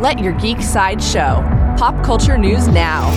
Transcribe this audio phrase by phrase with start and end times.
[0.00, 1.44] Let your geek side show.
[1.76, 3.10] Pop culture news now.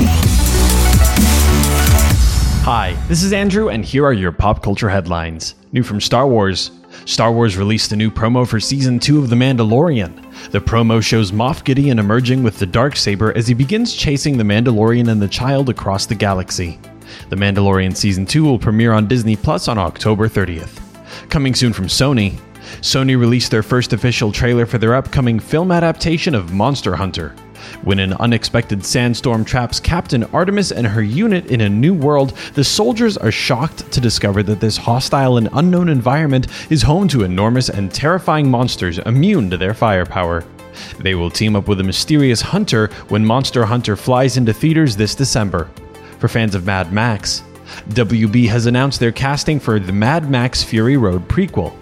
[2.65, 5.55] Hi, this is Andrew, and here are your pop culture headlines.
[5.71, 6.71] New from Star Wars.
[7.05, 10.51] Star Wars released a new promo for Season 2 of The Mandalorian.
[10.51, 14.43] The promo shows Moff Gideon emerging with the dark saber as he begins chasing the
[14.43, 16.81] Mandalorian and the child across the galaxy.
[17.29, 20.81] The Mandalorian Season 2 will premiere on Disney Plus on October 30th.
[21.29, 22.37] Coming soon from Sony,
[22.81, 27.35] Sony released their first official trailer for their upcoming film adaptation of Monster Hunter.
[27.83, 32.63] When an unexpected sandstorm traps Captain Artemis and her unit in a new world, the
[32.63, 37.69] soldiers are shocked to discover that this hostile and unknown environment is home to enormous
[37.69, 40.43] and terrifying monsters immune to their firepower.
[40.99, 45.15] They will team up with a mysterious hunter when Monster Hunter flies into theaters this
[45.15, 45.69] December.
[46.19, 47.43] For fans of Mad Max,
[47.89, 51.73] WB has announced their casting for the Mad Max Fury Road prequel.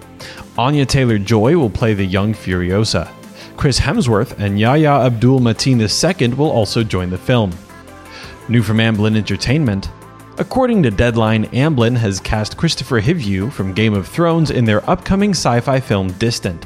[0.61, 3.11] Anya Taylor Joy will play the young Furiosa.
[3.57, 7.49] Chris Hemsworth and Yahya Abdul Mateen II will also join the film.
[8.47, 9.89] New from Amblin Entertainment.
[10.37, 15.31] According to Deadline, Amblin has cast Kristofer Hivju from Game of Thrones in their upcoming
[15.31, 16.63] sci fi film Distant.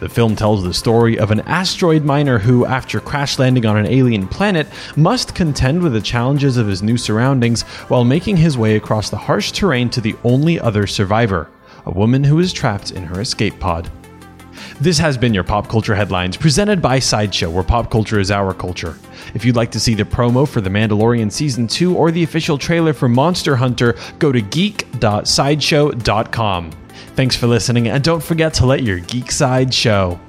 [0.00, 3.86] The film tells the story of an asteroid miner who, after crash landing on an
[3.86, 8.74] alien planet, must contend with the challenges of his new surroundings while making his way
[8.74, 11.48] across the harsh terrain to the only other survivor,
[11.86, 13.90] a woman who is trapped in her escape pod.
[14.80, 18.54] This has been your Pop Culture Headlines, presented by Sideshow, where pop culture is our
[18.54, 18.98] culture.
[19.34, 22.58] If you'd like to see the promo for The Mandalorian Season 2 or the official
[22.58, 26.70] trailer for Monster Hunter, go to geek.sideshow.com.
[27.14, 30.20] Thanks for listening, and don't forget to let your geek side show.